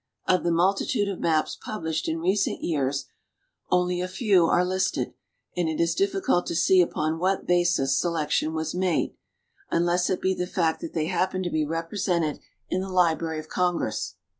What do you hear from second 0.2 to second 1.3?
Of the multitude of